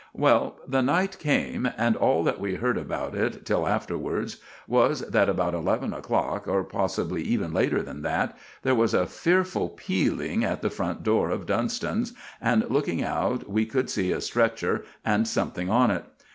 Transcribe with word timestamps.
Well, 0.15 0.55
the 0.67 0.81
night 0.81 1.19
came, 1.19 1.69
and 1.77 1.95
all 1.95 2.23
that 2.23 2.39
we 2.39 2.55
heard 2.55 2.75
about 2.79 3.13
it 3.13 3.45
till 3.45 3.67
afterwards 3.67 4.37
was 4.67 5.01
that 5.01 5.29
about 5.29 5.53
eleven 5.53 5.93
o'clock, 5.93 6.47
or 6.47 6.63
possibly 6.63 7.21
even 7.21 7.53
later 7.53 7.83
than 7.83 8.01
that, 8.01 8.35
there 8.63 8.73
was 8.73 8.95
a 8.95 9.05
fearful 9.05 9.69
pealing 9.69 10.43
at 10.43 10.63
the 10.63 10.71
front 10.71 11.03
door 11.03 11.29
of 11.29 11.45
Dunston's, 11.45 12.13
and 12.41 12.67
looking 12.71 13.03
out 13.03 13.47
we 13.47 13.63
could 13.67 13.91
see 13.91 14.11
a 14.11 14.21
stretcher 14.21 14.83
and 15.05 15.27
something 15.27 15.69
on 15.69 15.91
it. 15.91 16.03